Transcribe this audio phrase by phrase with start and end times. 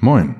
[0.00, 0.36] Moin.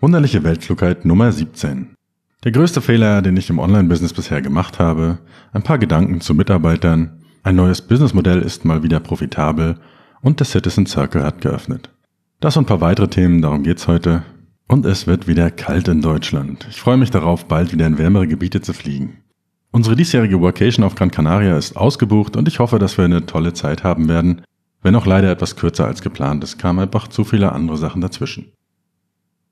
[0.00, 1.96] Wunderliche Weltklugheit Nummer 17.
[2.44, 5.18] Der größte Fehler, den ich im Online-Business bisher gemacht habe,
[5.52, 9.80] ein paar Gedanken zu Mitarbeitern, ein neues Businessmodell ist mal wieder profitabel
[10.22, 11.90] und der Citizen Circle hat geöffnet.
[12.38, 14.22] Das und ein paar weitere Themen, darum geht's heute.
[14.68, 16.64] Und es wird wieder kalt in Deutschland.
[16.70, 19.24] Ich freue mich darauf, bald wieder in wärmere Gebiete zu fliegen.
[19.72, 23.52] Unsere diesjährige Workation auf Gran Canaria ist ausgebucht und ich hoffe, dass wir eine tolle
[23.52, 24.42] Zeit haben werden,
[24.82, 26.44] wenn auch leider etwas kürzer als geplant.
[26.44, 28.52] Es kamen einfach zu viele andere Sachen dazwischen.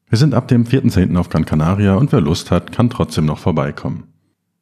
[0.08, 1.16] Wir sind ab dem 4.10.
[1.16, 4.04] auf Gran Canaria und wer Lust hat, kann trotzdem noch vorbeikommen.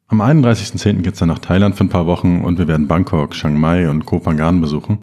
[0.07, 1.01] Am 31.10.
[1.01, 4.05] geht's dann nach Thailand für ein paar Wochen und wir werden Bangkok, Chiang Mai und
[4.05, 4.99] Koh Phangan besuchen.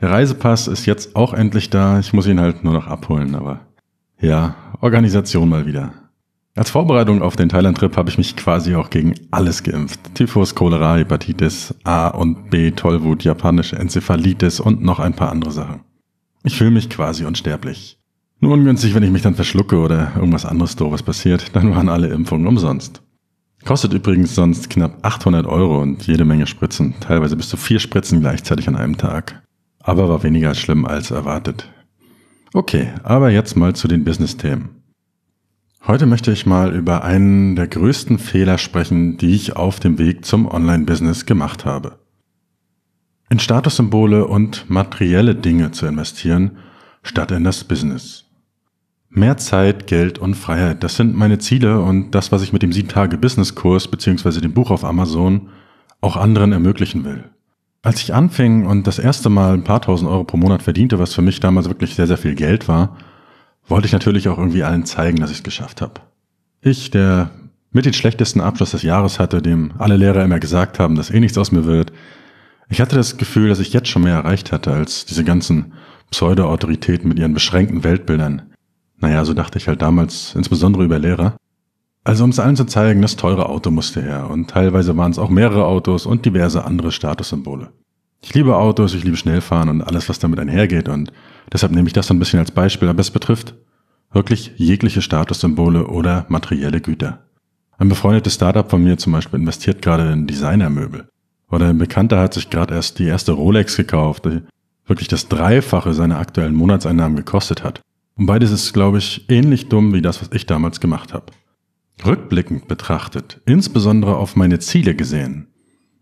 [0.00, 3.60] Der Reisepass ist jetzt auch endlich da, ich muss ihn halt nur noch abholen, aber
[4.18, 5.92] ja, Organisation mal wieder.
[6.56, 10.00] Als Vorbereitung auf den Thailand-Trip habe ich mich quasi auch gegen alles geimpft.
[10.14, 15.80] Typhus, Cholera, Hepatitis, A und B, Tollwut, japanische Enzephalitis und noch ein paar andere Sachen.
[16.42, 17.99] Ich fühle mich quasi unsterblich.
[18.42, 22.08] Nur ungünstig, wenn ich mich dann verschlucke oder irgendwas anderes doofes passiert, dann waren alle
[22.08, 23.02] Impfungen umsonst.
[23.66, 28.20] Kostet übrigens sonst knapp 800 Euro und jede Menge Spritzen, teilweise bis zu vier Spritzen
[28.20, 29.42] gleichzeitig an einem Tag.
[29.82, 31.70] Aber war weniger schlimm als erwartet.
[32.54, 34.70] Okay, aber jetzt mal zu den Business-Themen.
[35.86, 40.24] Heute möchte ich mal über einen der größten Fehler sprechen, die ich auf dem Weg
[40.24, 41.98] zum Online-Business gemacht habe.
[43.28, 46.52] In Statussymbole und materielle Dinge zu investieren,
[47.02, 48.29] statt in das Business.
[49.12, 52.70] Mehr Zeit, Geld und Freiheit, das sind meine Ziele und das, was ich mit dem
[52.70, 54.40] 7-Tage-Business-Kurs bzw.
[54.40, 55.48] dem Buch auf Amazon
[56.00, 57.24] auch anderen ermöglichen will.
[57.82, 61.12] Als ich anfing und das erste Mal ein paar tausend Euro pro Monat verdiente, was
[61.12, 62.96] für mich damals wirklich sehr, sehr viel Geld war,
[63.66, 66.00] wollte ich natürlich auch irgendwie allen zeigen, dass ich es geschafft habe.
[66.60, 67.30] Ich, der
[67.72, 71.18] mit den schlechtesten Abschluss des Jahres hatte, dem alle Lehrer immer gesagt haben, dass eh
[71.18, 71.92] nichts aus mir wird,
[72.68, 75.72] ich hatte das Gefühl, dass ich jetzt schon mehr erreicht hatte als diese ganzen
[76.12, 78.42] Pseudo-Autoritäten mit ihren beschränkten Weltbildern,
[79.00, 81.36] naja, so dachte ich halt damals, insbesondere über Lehrer.
[82.04, 85.18] Also um es allen zu zeigen, das teure Auto musste her und teilweise waren es
[85.18, 87.72] auch mehrere Autos und diverse andere Statussymbole.
[88.22, 91.12] Ich liebe Autos, ich liebe Schnellfahren und alles, was damit einhergeht und
[91.52, 93.54] deshalb nehme ich das so ein bisschen als Beispiel, aber es betrifft
[94.12, 97.20] wirklich jegliche Statussymbole oder materielle Güter.
[97.78, 101.08] Ein befreundetes Startup von mir zum Beispiel investiert gerade in Designermöbel.
[101.50, 104.42] Oder ein Bekannter hat sich gerade erst die erste Rolex gekauft, die
[104.86, 107.80] wirklich das Dreifache seiner aktuellen Monatseinnahmen gekostet hat.
[108.20, 111.32] Und beides ist, glaube ich, ähnlich dumm wie das, was ich damals gemacht habe.
[112.04, 115.46] Rückblickend betrachtet, insbesondere auf meine Ziele gesehen,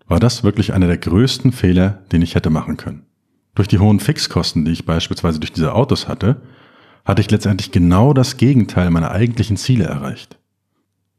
[0.09, 3.07] war das wirklich einer der größten Fehler, den ich hätte machen können.
[3.55, 6.43] Durch die hohen Fixkosten, die ich beispielsweise durch diese Autos hatte,
[7.05, 10.41] hatte ich letztendlich genau das Gegenteil meiner eigentlichen Ziele erreicht.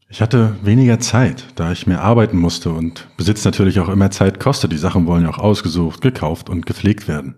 [0.10, 4.42] Ich hatte weniger Zeit, da ich mehr arbeiten musste und Besitz natürlich auch immer Zeit
[4.42, 4.74] kostet.
[4.74, 7.36] Die Sachen wollen ja auch ausgesucht, gekauft und gepflegt werden.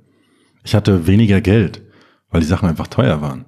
[0.64, 1.84] Ich hatte weniger Geld,
[2.32, 3.46] weil die Sachen einfach teuer waren.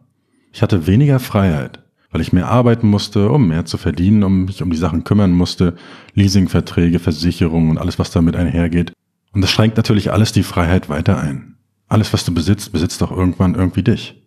[0.54, 1.80] Ich hatte weniger Freiheit,
[2.12, 5.32] weil ich mehr arbeiten musste, um mehr zu verdienen, um mich um die Sachen kümmern
[5.32, 5.76] musste,
[6.14, 8.94] Leasingverträge, Versicherungen und alles, was damit einhergeht.
[9.34, 11.56] Und das schränkt natürlich alles die Freiheit weiter ein.
[11.88, 14.24] Alles, was du besitzt, besitzt doch irgendwann irgendwie dich.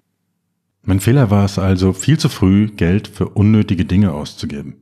[0.82, 4.74] Mein Fehler war es also, viel zu früh Geld für unnötige Dinge auszugeben.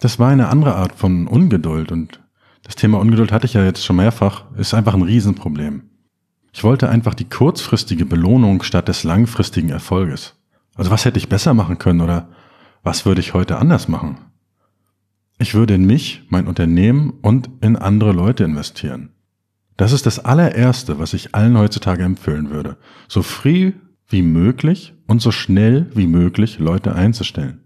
[0.00, 2.20] Das war eine andere Art von Ungeduld und
[2.64, 5.82] das Thema Ungeduld hatte ich ja jetzt schon mehrfach, ist einfach ein Riesenproblem.
[6.52, 10.37] Ich wollte einfach die kurzfristige Belohnung statt des langfristigen Erfolges.
[10.78, 12.28] Also was hätte ich besser machen können oder
[12.82, 14.16] was würde ich heute anders machen?
[15.38, 19.10] Ich würde in mich, mein Unternehmen und in andere Leute investieren.
[19.76, 22.78] Das ist das allererste, was ich allen heutzutage empfehlen würde.
[23.08, 23.72] So früh
[24.08, 27.60] wie möglich und so schnell wie möglich Leute einzustellen.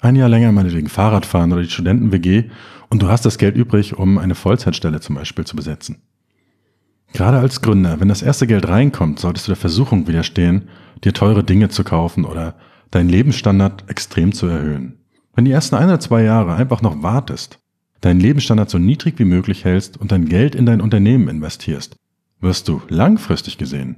[0.00, 2.50] Ein Jahr länger meinetwegen Fahrrad fahren oder die Studenten-WG
[2.88, 6.02] und du hast das Geld übrig, um eine Vollzeitstelle zum Beispiel zu besetzen.
[7.12, 10.68] Gerade als Gründer, wenn das erste Geld reinkommt, solltest du der Versuchung widerstehen,
[11.04, 12.54] dir teure Dinge zu kaufen oder
[12.90, 14.98] deinen Lebensstandard extrem zu erhöhen.
[15.34, 17.58] Wenn die ersten ein oder zwei Jahre einfach noch wartest,
[18.00, 21.96] deinen Lebensstandard so niedrig wie möglich hältst und dein Geld in dein Unternehmen investierst,
[22.40, 23.96] wirst du langfristig gesehen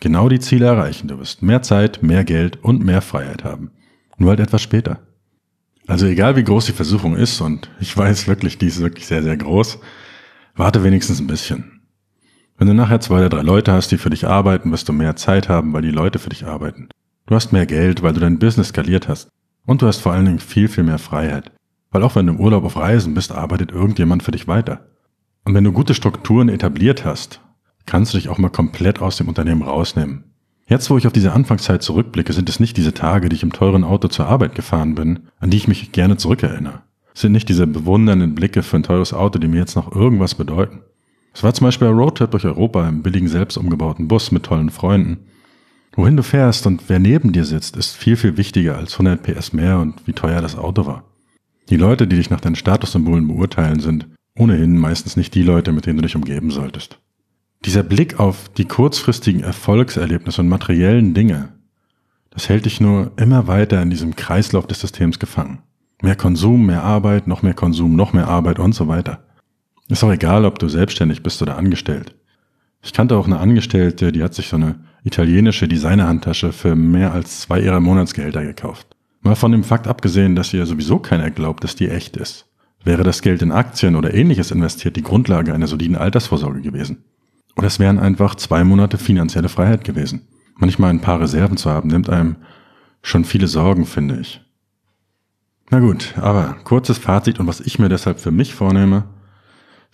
[0.00, 1.08] genau die Ziele erreichen.
[1.08, 3.70] Du wirst mehr Zeit, mehr Geld und mehr Freiheit haben.
[4.18, 5.00] Nur halt etwas später.
[5.86, 9.22] Also egal wie groß die Versuchung ist, und ich weiß wirklich, die ist wirklich sehr,
[9.22, 9.78] sehr groß,
[10.54, 11.73] warte wenigstens ein bisschen.
[12.56, 15.16] Wenn du nachher zwei oder drei Leute hast, die für dich arbeiten, wirst du mehr
[15.16, 16.88] Zeit haben, weil die Leute für dich arbeiten.
[17.26, 19.28] Du hast mehr Geld, weil du dein Business skaliert hast.
[19.66, 21.50] Und du hast vor allen Dingen viel, viel mehr Freiheit.
[21.90, 24.86] Weil auch wenn du im Urlaub auf Reisen bist, arbeitet irgendjemand für dich weiter.
[25.44, 27.40] Und wenn du gute Strukturen etabliert hast,
[27.86, 30.24] kannst du dich auch mal komplett aus dem Unternehmen rausnehmen.
[30.66, 33.52] Jetzt, wo ich auf diese Anfangszeit zurückblicke, sind es nicht diese Tage, die ich im
[33.52, 36.82] teuren Auto zur Arbeit gefahren bin, an die ich mich gerne zurückerinnere.
[37.14, 40.34] Es sind nicht diese bewundernden Blicke für ein teures Auto, die mir jetzt noch irgendwas
[40.34, 40.80] bedeuten.
[41.34, 44.70] Es war zum Beispiel ein Roadtrip durch Europa im billigen selbst umgebauten Bus mit tollen
[44.70, 45.26] Freunden.
[45.96, 49.52] Wohin du fährst und wer neben dir sitzt, ist viel, viel wichtiger als 100 PS
[49.52, 51.04] mehr und wie teuer das Auto war.
[51.70, 54.06] Die Leute, die dich nach deinen Statussymbolen beurteilen, sind
[54.38, 56.98] ohnehin meistens nicht die Leute, mit denen du dich umgeben solltest.
[57.64, 61.50] Dieser Blick auf die kurzfristigen Erfolgserlebnisse und materiellen Dinge,
[62.30, 65.62] das hält dich nur immer weiter in diesem Kreislauf des Systems gefangen.
[66.02, 69.24] Mehr Konsum, mehr Arbeit, noch mehr Konsum, noch mehr Arbeit und so weiter.
[69.88, 72.14] Ist auch egal, ob du selbstständig bist oder angestellt.
[72.82, 77.40] Ich kannte auch eine Angestellte, die hat sich so eine italienische Designerhandtasche für mehr als
[77.40, 78.96] zwei ihrer Monatsgehälter gekauft.
[79.20, 82.46] Mal von dem Fakt abgesehen, dass ihr sowieso keiner glaubt, dass die echt ist.
[82.84, 87.04] Wäre das Geld in Aktien oder ähnliches investiert die Grundlage einer soliden Altersvorsorge gewesen.
[87.56, 90.28] Oder es wären einfach zwei Monate finanzielle Freiheit gewesen.
[90.56, 92.36] Manchmal ein paar Reserven zu haben, nimmt einem
[93.02, 94.42] schon viele Sorgen, finde ich.
[95.70, 99.04] Na gut, aber kurzes Fazit und was ich mir deshalb für mich vornehme.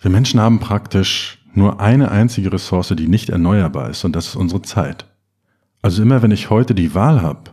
[0.01, 4.35] Wir Menschen haben praktisch nur eine einzige Ressource, die nicht erneuerbar ist, und das ist
[4.35, 5.05] unsere Zeit.
[5.83, 7.51] Also immer wenn ich heute die Wahl habe,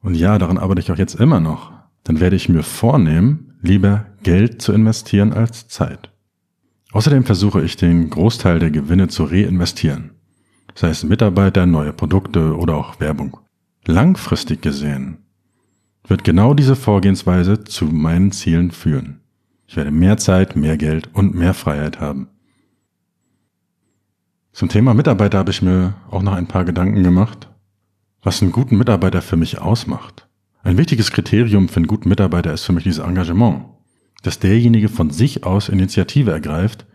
[0.00, 4.06] und ja, daran arbeite ich auch jetzt immer noch, dann werde ich mir vornehmen, lieber
[4.24, 6.10] Geld zu investieren als Zeit.
[6.92, 10.10] Außerdem versuche ich den Großteil der Gewinne zu reinvestieren,
[10.74, 13.38] sei es Mitarbeiter, neue Produkte oder auch Werbung.
[13.86, 15.18] Langfristig gesehen
[16.06, 19.20] wird genau diese Vorgehensweise zu meinen Zielen führen.
[19.66, 22.28] Ich werde mehr Zeit, mehr Geld und mehr Freiheit haben.
[24.52, 27.48] Zum Thema Mitarbeiter habe ich mir auch noch ein paar Gedanken gemacht,
[28.22, 30.28] was einen guten Mitarbeiter für mich ausmacht.
[30.62, 33.64] Ein wichtiges Kriterium für einen guten Mitarbeiter ist für mich dieses Engagement
[34.24, 36.86] dass derjenige von sich aus Initiative ergreift,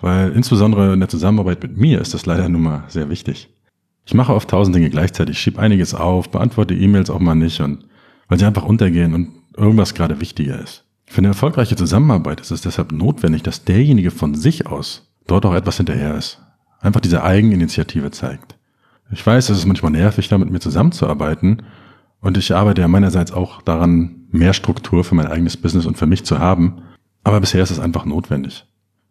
[0.00, 3.50] weil insbesondere in der Zusammenarbeit mit mir ist das leider nun mal sehr wichtig.
[4.06, 7.84] Ich mache oft tausend Dinge gleichzeitig, schieb einiges auf, beantworte E-Mails auch mal nicht und
[8.28, 10.84] weil sie einfach untergehen und irgendwas gerade wichtiger ist.
[11.16, 15.54] Für eine erfolgreiche Zusammenarbeit ist es deshalb notwendig, dass derjenige von sich aus dort auch
[15.54, 16.42] etwas hinterher ist.
[16.78, 18.58] Einfach diese Eigeninitiative zeigt.
[19.10, 21.62] Ich weiß, es ist manchmal nervig, da mit mir zusammenzuarbeiten
[22.20, 26.04] und ich arbeite ja meinerseits auch daran, mehr Struktur für mein eigenes Business und für
[26.04, 26.82] mich zu haben.
[27.24, 28.66] Aber bisher ist es einfach notwendig.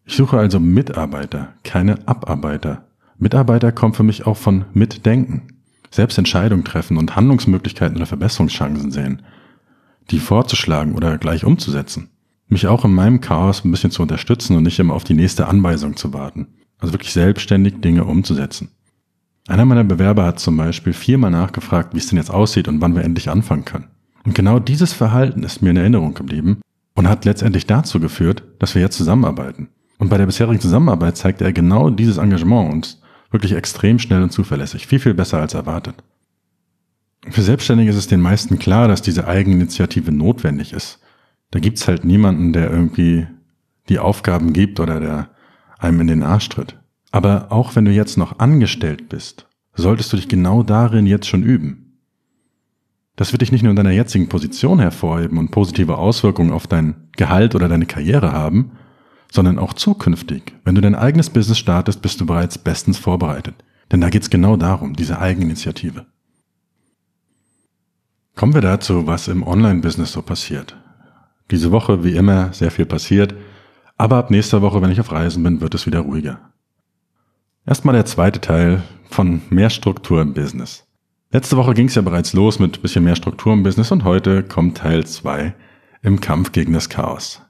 [0.06, 2.86] Ich suche also Mitarbeiter, keine Abarbeiter.
[3.18, 5.48] Mitarbeiter kommen für mich auch von Mitdenken.
[5.90, 9.24] Selbst Entscheidungen treffen und Handlungsmöglichkeiten oder Verbesserungschancen sehen.
[10.12, 12.10] Die vorzuschlagen oder gleich umzusetzen.
[12.48, 15.48] Mich auch in meinem Chaos ein bisschen zu unterstützen und nicht immer auf die nächste
[15.48, 16.48] Anweisung zu warten.
[16.78, 18.70] Also wirklich selbstständig Dinge umzusetzen.
[19.48, 22.96] Einer meiner Bewerber hat zum Beispiel viermal nachgefragt, wie es denn jetzt aussieht und wann
[22.96, 23.88] wir endlich anfangen können.
[24.24, 26.62] Und genau dieses Verhalten ist mir in Erinnerung geblieben
[26.96, 29.70] und hat letztendlich dazu geführt, dass wir jetzt zusammenarbeiten.
[29.98, 32.98] Und bei der bisherigen Zusammenarbeit zeigte er genau dieses Engagement und
[33.30, 35.96] wirklich extrem schnell und zuverlässig, viel, viel besser als erwartet.
[37.30, 41.00] Für Selbstständige ist es den meisten klar, dass diese Eigeninitiative notwendig ist.
[41.52, 43.28] Da gibt's halt niemanden, der irgendwie
[43.90, 45.30] die Aufgaben gibt oder der
[45.80, 46.80] einem in den Arsch tritt.
[47.12, 51.44] Aber auch wenn du jetzt noch angestellt bist, solltest du dich genau darin jetzt schon
[51.44, 52.00] üben.
[53.16, 57.10] Das wird dich nicht nur in deiner jetzigen Position hervorheben und positive Auswirkungen auf dein
[57.16, 58.72] Gehalt oder deine Karriere haben,
[59.32, 60.54] sondern auch zukünftig.
[60.66, 63.56] Wenn du dein eigenes Business startest, bist du bereits bestens vorbereitet.
[63.92, 66.06] Denn da geht's genau darum, diese Eigeninitiative.
[68.36, 70.76] Kommen wir dazu, was im Online-Business so passiert.
[71.52, 73.34] Diese Woche, wie immer, sehr viel passiert,
[73.98, 76.40] aber ab nächster Woche, wenn ich auf Reisen bin, wird es wieder ruhiger.
[77.66, 80.86] Erstmal der zweite Teil von mehr Struktur im Business.
[81.32, 84.44] Letzte Woche ging es ja bereits los mit bisschen mehr Struktur im Business und heute
[84.44, 85.56] kommt Teil 2
[86.02, 87.42] im Kampf gegen das Chaos.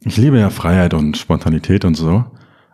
[0.00, 2.24] Ich liebe ja Freiheit und Spontanität und so,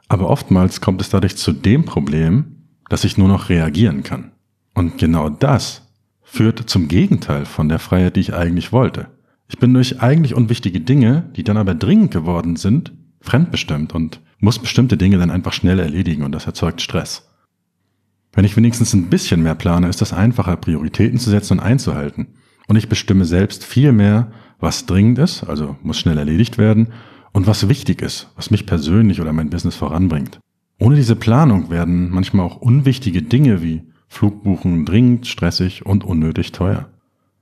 [0.06, 4.30] aber oftmals kommt es dadurch zu dem Problem, dass ich nur noch reagieren kann.
[4.72, 5.85] Und genau das
[6.26, 9.06] führt zum Gegenteil von der Freiheit, die ich eigentlich wollte.
[9.48, 14.58] Ich bin durch eigentlich unwichtige Dinge, die dann aber dringend geworden sind, fremdbestimmt und muss
[14.58, 17.30] bestimmte Dinge dann einfach schnell erledigen und das erzeugt Stress.
[18.32, 22.34] Wenn ich wenigstens ein bisschen mehr plane, ist das einfacher, Prioritäten zu setzen und einzuhalten.
[22.66, 26.88] Und ich bestimme selbst viel mehr, was dringend ist, also muss schnell erledigt werden,
[27.32, 30.40] und was wichtig ist, was mich persönlich oder mein Business voranbringt.
[30.80, 36.88] Ohne diese Planung werden manchmal auch unwichtige Dinge wie Flugbuchen dringend, stressig und unnötig teuer.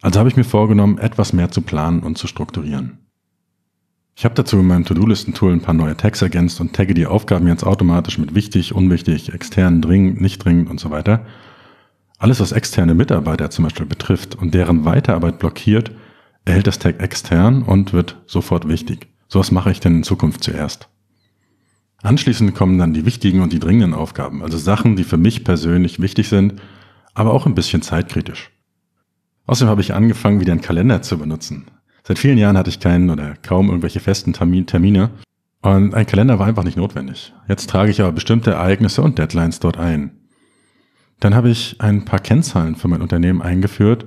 [0.03, 2.99] Also habe ich mir vorgenommen, etwas mehr zu planen und zu strukturieren.
[4.17, 7.49] Ich habe dazu in meinem To-Do-Listen-Tool ein paar neue Tags ergänzt und tagge die Aufgaben
[7.49, 11.27] jetzt automatisch mit wichtig, unwichtig, extern, dringend, nicht dringend und so weiter.
[12.19, 15.91] Alles, was externe Mitarbeiter zum Beispiel betrifft und deren Weiterarbeit blockiert,
[16.45, 19.09] erhält das Tag extern und wird sofort wichtig.
[19.29, 20.89] Sowas mache ich denn in Zukunft zuerst.
[22.05, 26.01] Anschließend kommen dann die wichtigen und die dringenden Aufgaben, also Sachen, die für mich persönlich
[26.01, 26.61] wichtig sind,
[27.15, 28.51] aber auch ein bisschen zeitkritisch.
[29.47, 31.65] Außerdem habe ich angefangen, wieder einen Kalender zu benutzen.
[32.03, 35.11] Seit vielen Jahren hatte ich keinen oder kaum irgendwelche festen Termine
[35.63, 37.33] und ein Kalender war einfach nicht notwendig.
[37.49, 40.13] Jetzt trage ich aber bestimmte Ereignisse und Deadlines dort ein.
[41.21, 44.05] Dann habe ich ein paar Kennzahlen für mein Unternehmen eingeführt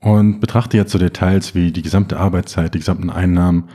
[0.00, 3.68] und betrachte jetzt so Details wie die gesamte Arbeitszeit, die gesamten Einnahmen.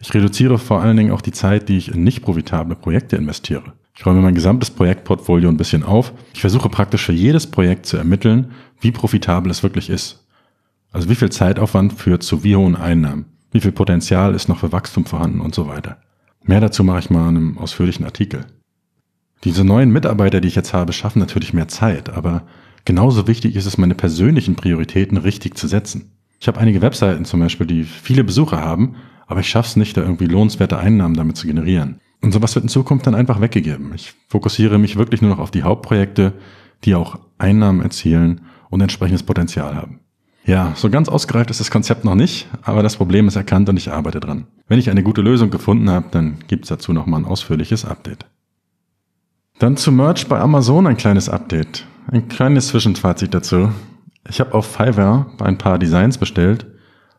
[0.00, 3.74] Ich reduziere vor allen Dingen auch die Zeit, die ich in nicht profitable Projekte investiere.
[3.94, 6.14] Ich räume mein gesamtes Projektportfolio ein bisschen auf.
[6.32, 10.26] Ich versuche praktisch für jedes Projekt zu ermitteln, wie profitabel es wirklich ist.
[10.90, 13.26] Also wie viel Zeitaufwand führt zu wie hohen Einnahmen?
[13.52, 15.98] Wie viel Potenzial ist noch für Wachstum vorhanden und so weiter.
[16.42, 18.46] Mehr dazu mache ich mal in einem ausführlichen Artikel.
[19.44, 22.46] Diese neuen Mitarbeiter, die ich jetzt habe, schaffen natürlich mehr Zeit, aber
[22.86, 26.12] genauso wichtig ist es, meine persönlichen Prioritäten richtig zu setzen.
[26.40, 28.96] Ich habe einige Webseiten zum Beispiel, die viele Besucher haben,
[29.30, 32.00] aber ich schaffe es nicht, da irgendwie lohnenswerte Einnahmen damit zu generieren.
[32.20, 33.92] Und sowas wird in Zukunft dann einfach weggegeben.
[33.94, 36.32] Ich fokussiere mich wirklich nur noch auf die Hauptprojekte,
[36.84, 40.00] die auch Einnahmen erzielen und entsprechendes Potenzial haben.
[40.44, 43.76] Ja, so ganz ausgereift ist das Konzept noch nicht, aber das Problem ist erkannt und
[43.76, 44.48] ich arbeite dran.
[44.66, 48.26] Wenn ich eine gute Lösung gefunden habe, dann gibt's dazu nochmal ein ausführliches Update.
[49.60, 51.86] Dann zu Merch bei Amazon ein kleines Update.
[52.08, 53.70] Ein kleines Zwischenfazit dazu.
[54.28, 56.66] Ich habe auf Fiverr ein paar Designs bestellt,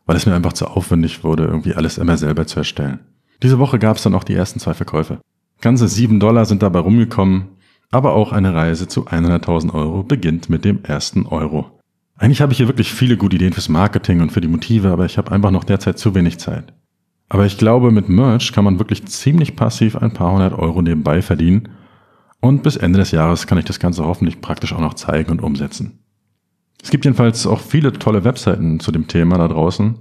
[0.06, 3.00] weil es mir einfach zu aufwendig wurde, irgendwie alles immer selber zu erstellen.
[3.44, 5.20] Diese Woche gab's dann auch die ersten zwei Verkäufe.
[5.62, 7.50] Ganze sieben Dollar sind dabei rumgekommen,
[7.92, 11.80] aber auch eine Reise zu 100.000 Euro beginnt mit dem ersten Euro.
[12.18, 15.06] Eigentlich habe ich hier wirklich viele gute Ideen fürs Marketing und für die Motive, aber
[15.06, 16.74] ich habe einfach noch derzeit zu wenig Zeit.
[17.30, 21.22] Aber ich glaube, mit Merch kann man wirklich ziemlich passiv ein paar hundert Euro nebenbei
[21.22, 21.70] verdienen
[22.42, 25.42] und bis Ende des Jahres kann ich das Ganze hoffentlich praktisch auch noch zeigen und
[25.42, 26.01] umsetzen.
[26.84, 29.98] Es gibt jedenfalls auch viele tolle Webseiten zu dem Thema da draußen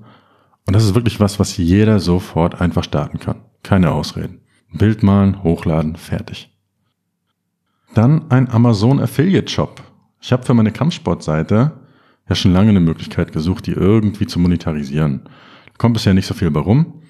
[0.67, 3.41] und das ist wirklich was, was jeder sofort einfach starten kann.
[3.63, 4.41] Keine Ausreden.
[4.73, 6.57] Bild malen, hochladen, fertig.
[7.95, 9.83] Dann ein Amazon Affiliate Shop.
[10.21, 11.73] Ich habe für meine Kampfsportseite
[12.29, 15.29] ja schon lange eine Möglichkeit gesucht, die irgendwie zu monetarisieren.
[15.77, 17.03] Kommt bisher nicht so viel bei rum.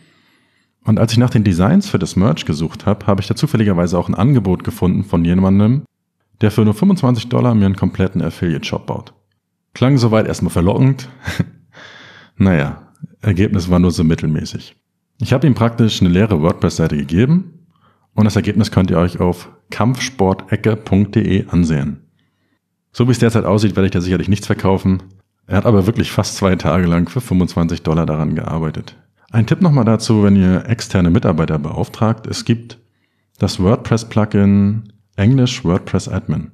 [0.85, 3.99] Und als ich nach den Designs für das Merch gesucht habe, habe ich da zufälligerweise
[3.99, 5.83] auch ein Angebot gefunden von jemandem,
[6.41, 9.13] der für nur 25 Dollar mir einen kompletten Affiliate-Shop baut.
[9.75, 11.09] Klang soweit erstmal verlockend.
[12.37, 12.89] naja,
[13.21, 14.77] Ergebnis war nur so mittelmäßig.
[15.21, 17.67] Ich habe ihm praktisch eine leere WordPress-Seite gegeben
[18.15, 22.01] und das Ergebnis könnt ihr euch auf kampfsportecke.de ansehen.
[22.93, 25.03] So wie es derzeit aussieht, werde ich da sicherlich nichts verkaufen.
[25.47, 28.97] Er hat aber wirklich fast zwei Tage lang für 25 Dollar daran gearbeitet.
[29.31, 32.27] Ein Tipp nochmal dazu, wenn ihr externe Mitarbeiter beauftragt.
[32.27, 32.79] Es gibt
[33.39, 36.51] das WordPress-Plugin English WordPress Admin.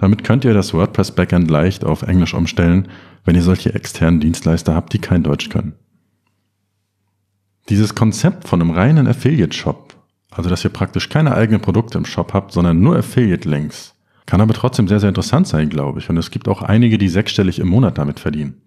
[0.00, 2.88] Damit könnt ihr das WordPress Backend leicht auf Englisch umstellen,
[3.26, 5.74] wenn ihr solche externen Dienstleister habt, die kein Deutsch können.
[7.68, 9.94] Dieses Konzept von einem reinen Affiliate-Shop,
[10.30, 14.54] also dass ihr praktisch keine eigenen Produkte im Shop habt, sondern nur Affiliate-Links, kann aber
[14.54, 16.08] trotzdem sehr, sehr interessant sein, glaube ich.
[16.08, 18.62] Und es gibt auch einige, die sechsstellig im Monat damit verdienen.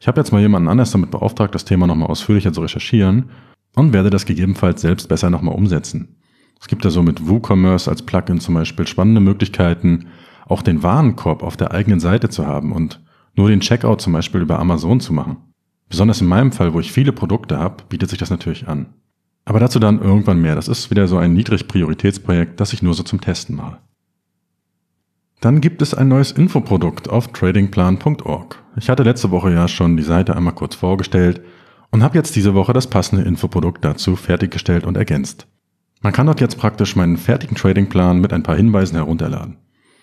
[0.00, 3.28] Ich habe jetzt mal jemanden anders damit beauftragt, das Thema nochmal ausführlicher zu recherchieren
[3.74, 6.16] und werde das gegebenenfalls selbst besser nochmal umsetzen.
[6.58, 10.06] Es gibt ja so mit WooCommerce als Plugin zum Beispiel spannende Möglichkeiten,
[10.52, 13.00] auch den Warenkorb auf der eigenen Seite zu haben und
[13.34, 15.38] nur den Checkout zum Beispiel über Amazon zu machen.
[15.88, 18.86] Besonders in meinem Fall, wo ich viele Produkte habe, bietet sich das natürlich an.
[19.44, 20.54] Aber dazu dann irgendwann mehr.
[20.54, 23.78] Das ist wieder so ein Niedrig-Prioritätsprojekt, das ich nur so zum Testen mache.
[25.40, 28.62] Dann gibt es ein neues Infoprodukt auf tradingplan.org.
[28.76, 31.40] Ich hatte letzte Woche ja schon die Seite einmal kurz vorgestellt
[31.90, 35.48] und habe jetzt diese Woche das passende Infoprodukt dazu fertiggestellt und ergänzt.
[36.00, 39.56] Man kann dort jetzt praktisch meinen fertigen Tradingplan mit ein paar Hinweisen herunterladen.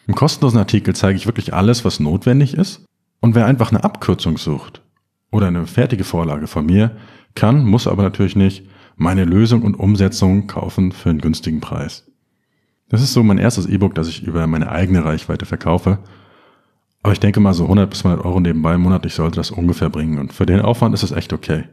[0.10, 2.84] Im kostenlosen Artikel zeige ich wirklich alles, was notwendig ist
[3.20, 4.82] und wer einfach eine Abkürzung sucht
[5.30, 6.98] oder eine fertige Vorlage von mir,
[7.36, 12.12] kann, muss aber natürlich nicht, meine Lösung und Umsetzung kaufen für einen günstigen Preis.
[12.89, 16.00] Das ist so mein erstes E-Book, das ich über meine eigene Reichweite verkaufe.
[17.04, 20.18] Aber ich denke mal, so 100 bis 200 Euro nebenbei monatlich sollte das ungefähr bringen.
[20.18, 21.66] Und für den Aufwand ist es echt okay.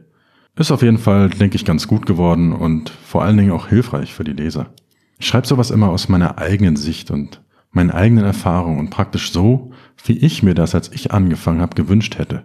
[0.55, 4.13] Ist auf jeden Fall, denke ich, ganz gut geworden und vor allen Dingen auch hilfreich
[4.13, 4.67] für die Leser.
[5.17, 7.41] Ich schreibe sowas immer aus meiner eigenen Sicht und
[7.77, 9.71] meinen eigenen Erfahrungen und praktisch so,
[10.03, 12.43] wie ich mir das, als ich angefangen habe, gewünscht hätte.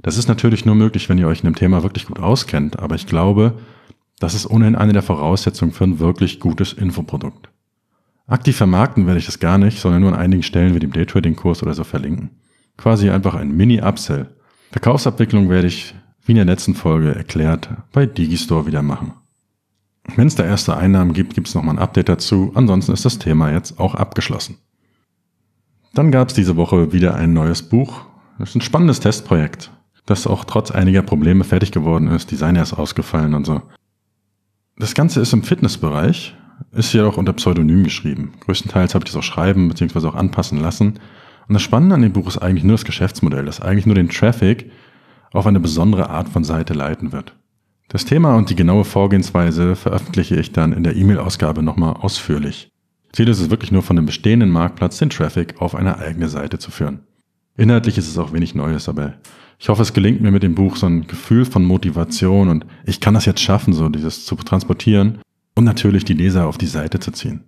[0.00, 2.94] Das ist natürlich nur möglich, wenn ihr euch in dem Thema wirklich gut auskennt, aber
[2.94, 3.58] ich glaube,
[4.20, 7.48] das ist ohnehin eine der Voraussetzungen für ein wirklich gutes Infoprodukt.
[8.26, 11.62] Aktiv vermarkten werde ich das gar nicht, sondern nur an einigen Stellen wie dem Daytrading-Kurs
[11.62, 12.30] oder so verlinken.
[12.76, 14.28] Quasi einfach ein Mini-Upsell.
[14.72, 19.12] Verkaufsabwicklung werde ich, wie in der letzten Folge erklärt, bei Digistore wieder machen.
[20.16, 22.52] Wenn es da erste Einnahmen gibt, gibt es nochmal ein Update dazu.
[22.54, 24.58] Ansonsten ist das Thema jetzt auch abgeschlossen.
[25.94, 28.06] Dann gab es diese Woche wieder ein neues Buch.
[28.38, 29.70] Das ist ein spannendes Testprojekt,
[30.06, 32.32] das auch trotz einiger Probleme fertig geworden ist.
[32.32, 33.62] Designer ist ausgefallen und so.
[34.76, 36.36] Das Ganze ist im Fitnessbereich
[36.72, 38.34] ist jedoch unter Pseudonym geschrieben.
[38.40, 40.08] Größtenteils habe ich das auch schreiben bzw.
[40.08, 40.98] auch anpassen lassen.
[41.46, 44.08] Und das Spannende an dem Buch ist eigentlich nur das Geschäftsmodell, das eigentlich nur den
[44.08, 44.70] Traffic
[45.32, 47.36] auf eine besondere Art von Seite leiten wird.
[47.88, 52.70] Das Thema und die genaue Vorgehensweise veröffentliche ich dann in der E-Mail-Ausgabe nochmal ausführlich.
[53.14, 56.58] Ziel ist es wirklich nur von dem bestehenden Marktplatz den Traffic auf eine eigene Seite
[56.58, 57.04] zu führen.
[57.56, 59.14] Inhaltlich ist es auch wenig Neues, aber
[59.60, 62.98] ich hoffe, es gelingt mir mit dem Buch so ein Gefühl von Motivation und ich
[62.98, 65.20] kann das jetzt schaffen, so dieses zu transportieren
[65.54, 67.44] und natürlich die Leser auf die Seite zu ziehen.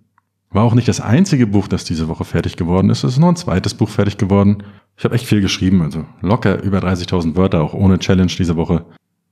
[0.51, 3.03] War auch nicht das einzige Buch, das diese Woche fertig geworden ist.
[3.03, 4.63] Es ist noch ein zweites Buch fertig geworden.
[4.95, 8.85] Ich habe echt viel geschrieben, also locker über 30.000 Wörter, auch ohne Challenge diese Woche.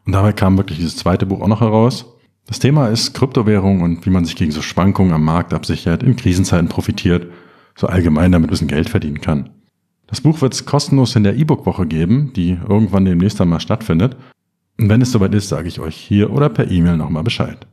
[0.06, 2.15] Und dabei kam wirklich dieses zweite Buch auch noch heraus.
[2.48, 6.16] Das Thema ist Kryptowährung und wie man sich gegen so Schwankungen am Markt absichert, in
[6.16, 7.32] Krisenzeiten profitiert,
[7.76, 9.50] so allgemein damit ein bisschen Geld verdienen kann.
[10.08, 14.16] Das Buch wird es kostenlos in der E-Book-Woche geben, die irgendwann demnächst einmal stattfindet.
[14.80, 17.66] Und wenn es soweit ist, sage ich euch hier oder per E-Mail nochmal Bescheid.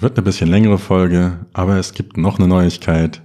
[0.00, 3.20] Wird eine bisschen längere Folge, aber es gibt noch eine Neuigkeit.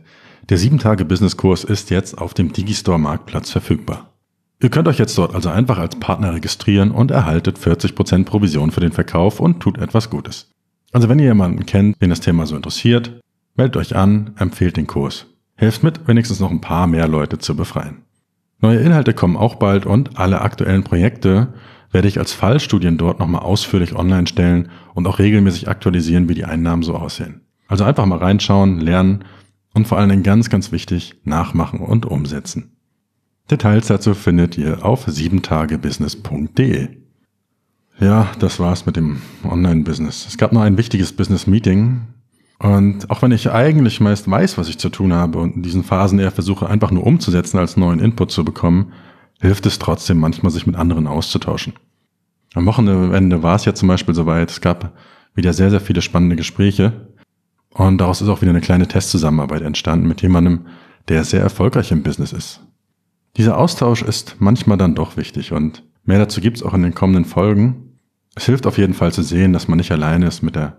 [0.50, 4.15] Der 7-Tage-Business-Kurs ist jetzt auf dem Digistore-Marktplatz verfügbar.
[4.66, 8.80] Ihr könnt euch jetzt dort also einfach als Partner registrieren und erhaltet 40% Provision für
[8.80, 10.50] den Verkauf und tut etwas Gutes.
[10.92, 13.22] Also wenn ihr jemanden kennt, den das Thema so interessiert,
[13.56, 15.28] meldet euch an, empfehlt den Kurs.
[15.54, 18.06] Helft mit, wenigstens noch ein paar mehr Leute zu befreien.
[18.60, 21.50] Neue Inhalte kommen auch bald und alle aktuellen Projekte
[21.92, 26.46] werde ich als Fallstudien dort nochmal ausführlich online stellen und auch regelmäßig aktualisieren, wie die
[26.46, 27.42] Einnahmen so aussehen.
[27.68, 29.26] Also einfach mal reinschauen, lernen
[29.76, 32.75] und vor allen Dingen ganz, ganz wichtig, nachmachen und umsetzen.
[33.50, 36.90] Details dazu findet ihr auf 7tagebusiness.de.
[38.00, 40.26] Ja, das war's mit dem Online-Business.
[40.28, 42.02] Es gab noch ein wichtiges Business-Meeting.
[42.60, 45.84] Und auch wenn ich eigentlich meist weiß, was ich zu tun habe und in diesen
[45.84, 48.94] Phasen eher versuche, einfach nur umzusetzen, als neuen Input zu bekommen,
[49.40, 51.74] hilft es trotzdem manchmal, sich mit anderen auszutauschen.
[52.54, 54.94] Am Wochenende war es ja zum Beispiel soweit, es gab
[55.34, 57.10] wieder sehr, sehr viele spannende Gespräche
[57.70, 60.68] und daraus ist auch wieder eine kleine Testzusammenarbeit entstanden mit jemandem,
[61.10, 62.62] der sehr erfolgreich im Business ist.
[63.38, 67.26] Dieser Austausch ist manchmal dann doch wichtig und mehr dazu gibt's auch in den kommenden
[67.26, 67.98] Folgen.
[68.36, 70.78] Es hilft auf jeden Fall zu sehen, dass man nicht alleine ist mit der,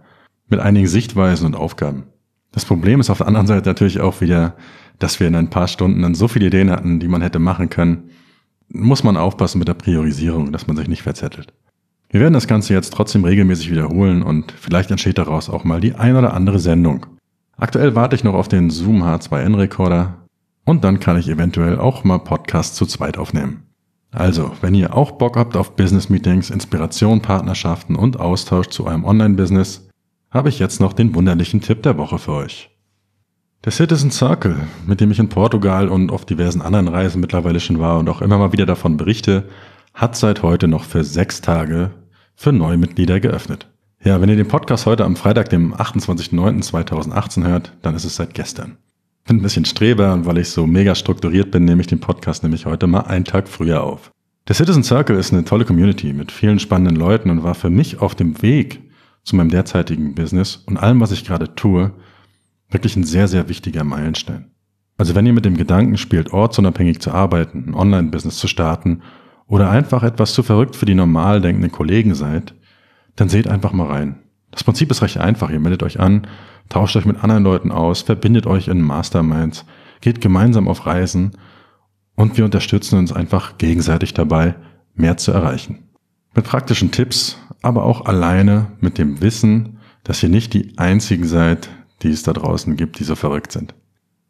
[0.49, 2.05] mit einigen Sichtweisen und Aufgaben.
[2.53, 4.57] Das Problem ist auf der anderen Seite natürlich auch wieder,
[4.99, 7.69] dass wir in ein paar Stunden dann so viele Ideen hatten, die man hätte machen
[7.69, 8.11] können.
[8.69, 11.53] Muss man aufpassen mit der Priorisierung, dass man sich nicht verzettelt.
[12.09, 15.95] Wir werden das Ganze jetzt trotzdem regelmäßig wiederholen und vielleicht entsteht daraus auch mal die
[15.95, 17.05] ein oder andere Sendung.
[17.59, 20.26] Aktuell warte ich noch auf den Zoom H2N Recorder
[20.66, 23.62] und dann kann ich eventuell auch mal Podcasts zu zweit aufnehmen.
[24.11, 29.05] Also, wenn ihr auch Bock habt auf Business Meetings, Inspiration, Partnerschaften und Austausch zu eurem
[29.05, 29.88] Online-Business,
[30.31, 32.70] habe ich jetzt noch den wunderlichen Tipp der Woche für euch.
[33.64, 37.81] Der Citizen Circle, mit dem ich in Portugal und auf diversen anderen Reisen mittlerweile schon
[37.81, 39.48] war und auch immer mal wieder davon berichte,
[39.94, 41.90] hat seit heute noch für sechs Tage
[42.35, 43.68] für Neumitglieder geöffnet.
[44.02, 48.35] Ja, wenn ihr den Podcast heute am Freitag, dem 28.09.2018 hört, dann ist es seit
[48.35, 48.79] gestern.
[49.27, 52.45] Bin ein bisschen Streber und weil ich so mega strukturiert bin, nehme ich den Podcast
[52.45, 54.12] nämlich heute mal einen Tag früher auf.
[54.47, 58.01] Der Citizen Circle ist eine tolle Community mit vielen spannenden Leuten und war für mich
[58.01, 58.81] auf dem Weg
[59.25, 61.91] zu meinem derzeitigen Business und allem, was ich gerade tue,
[62.71, 64.53] wirklich ein sehr, sehr wichtiger Meilenstein.
[64.97, 69.03] Also wenn ihr mit dem Gedanken spielt, ortsunabhängig zu arbeiten, ein Online-Business zu starten
[69.49, 72.55] oder einfach etwas zu verrückt für die normal denkenden Kollegen seid,
[73.17, 74.21] dann seht einfach mal rein.
[74.53, 75.51] Das Prinzip ist recht einfach.
[75.51, 76.29] Ihr meldet euch an,
[76.68, 79.64] tauscht euch mit anderen Leuten aus, verbindet euch in Masterminds,
[80.00, 81.33] geht gemeinsam auf Reisen
[82.14, 84.55] und wir unterstützen uns einfach gegenseitig dabei,
[84.94, 85.85] mehr zu erreichen.
[86.35, 91.68] Mit praktischen Tipps, aber auch alleine mit dem Wissen, dass ihr nicht die einzigen seid,
[92.02, 93.74] die es da draußen gibt, die so verrückt sind.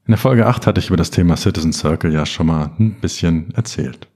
[0.06, 3.00] In der Folge 8 hatte ich über das Thema Citizen Circle ja schon mal ein
[3.00, 4.08] bisschen erzählt.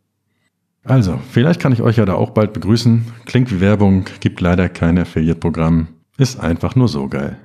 [0.84, 3.04] Also, vielleicht kann ich euch ja da auch bald begrüßen.
[3.26, 5.88] Klingt wie Werbung, gibt leider kein Affiliate-Programm.
[6.16, 7.36] Ist einfach nur so geil.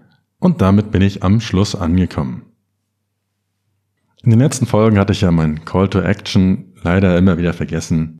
[0.45, 2.43] Und damit bin ich am Schluss angekommen.
[4.21, 8.19] In den letzten Folgen hatte ich ja mein Call to Action leider immer wieder vergessen.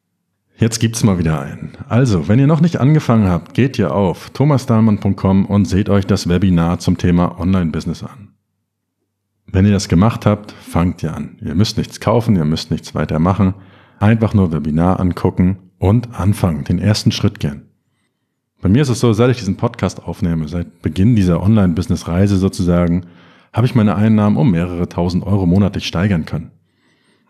[0.57, 1.73] Jetzt gibt's mal wieder einen.
[1.87, 6.27] Also, wenn ihr noch nicht angefangen habt, geht ihr auf thomasdahlmann.com und seht euch das
[6.27, 8.29] Webinar zum Thema Online-Business an.
[9.45, 11.37] Wenn ihr das gemacht habt, fangt ihr an.
[11.41, 13.53] Ihr müsst nichts kaufen, ihr müsst nichts weiter machen.
[13.99, 17.64] Einfach nur Webinar angucken und anfangen, den ersten Schritt gehen.
[18.65, 23.05] Bei mir ist es so, seit ich diesen Podcast aufnehme, seit Beginn dieser Online-Business-Reise sozusagen,
[23.53, 26.49] habe ich meine Einnahmen um mehrere tausend Euro monatlich steigern können.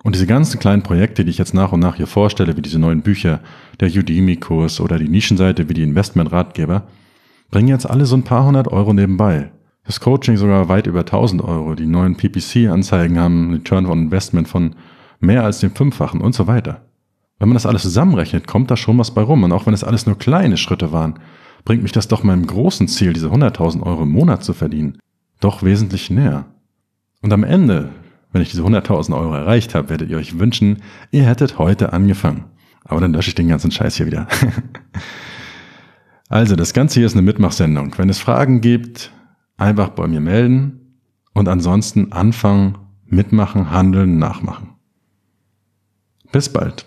[0.01, 2.79] Und diese ganzen kleinen Projekte, die ich jetzt nach und nach hier vorstelle, wie diese
[2.79, 3.41] neuen Bücher,
[3.81, 6.83] der Udemy-Kurs oder die Nischenseite wie die Investment-Ratgeber,
[7.51, 9.51] bringen jetzt alle so ein paar hundert Euro nebenbei.
[9.85, 11.75] Das Coaching sogar weit über 1000 Euro.
[11.75, 14.77] Die neuen PPC-Anzeigen haben einen Return on Investment von
[15.19, 16.84] mehr als dem Fünffachen und so weiter.
[17.39, 19.43] Wenn man das alles zusammenrechnet, kommt da schon was bei rum.
[19.43, 21.19] Und auch wenn es alles nur kleine Schritte waren,
[21.65, 24.99] bringt mich das doch meinem großen Ziel, diese 100.000 Euro im Monat zu verdienen,
[25.39, 26.45] doch wesentlich näher.
[27.21, 27.89] Und am Ende,
[28.31, 32.45] wenn ich diese 100.000 Euro erreicht habe, werdet ihr euch wünschen, ihr hättet heute angefangen.
[32.85, 34.27] Aber dann lösche ich den ganzen Scheiß hier wieder.
[36.29, 37.97] also, das Ganze hier ist eine Mitmachsendung.
[37.97, 39.11] Wenn es Fragen gibt,
[39.57, 40.99] einfach bei mir melden
[41.33, 44.75] und ansonsten anfangen, mitmachen, handeln, nachmachen.
[46.31, 46.85] Bis bald.